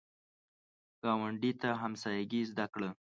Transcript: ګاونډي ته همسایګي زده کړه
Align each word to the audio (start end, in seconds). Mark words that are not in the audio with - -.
ګاونډي 1.03 1.51
ته 1.61 1.69
همسایګي 1.81 2.41
زده 2.51 2.65
کړه 2.73 2.89